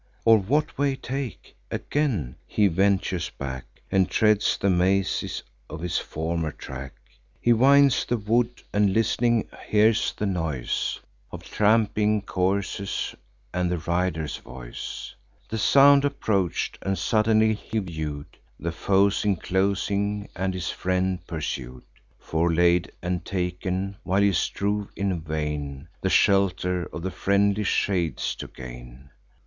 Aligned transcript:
Or 0.25 0.39
what 0.39 0.79
way 0.79 0.95
take?" 0.95 1.55
Again 1.69 2.35
he 2.47 2.65
ventures 2.65 3.29
back, 3.29 3.67
And 3.91 4.09
treads 4.09 4.57
the 4.57 4.67
mazes 4.71 5.43
of 5.69 5.81
his 5.81 5.99
former 5.99 6.51
track. 6.51 6.93
He 7.39 7.53
winds 7.53 8.03
the 8.05 8.17
wood, 8.17 8.63
and, 8.73 8.93
list'ning, 8.95 9.47
hears 9.69 10.11
the 10.13 10.25
noise 10.25 10.99
Of 11.31 11.43
tramping 11.43 12.23
coursers, 12.23 13.13
and 13.53 13.71
the 13.71 13.77
riders' 13.77 14.37
voice. 14.37 15.13
The 15.49 15.59
sound 15.59 16.03
approach'd; 16.03 16.79
and 16.81 16.97
suddenly 16.97 17.53
he 17.53 17.77
view'd 17.77 18.39
The 18.59 18.71
foes 18.71 19.23
inclosing, 19.23 20.29
and 20.35 20.55
his 20.55 20.71
friend 20.71 21.19
pursued, 21.27 21.83
Forelaid 22.17 22.91
and 23.03 23.23
taken, 23.23 23.97
while 24.01 24.23
he 24.23 24.33
strove 24.33 24.89
in 24.95 25.21
vain 25.21 25.89
The 26.01 26.09
shelter 26.09 26.85
of 26.91 27.03
the 27.03 27.11
friendly 27.11 27.65
shades 27.65 28.33
to 28.37 28.47
gain. 28.47 29.11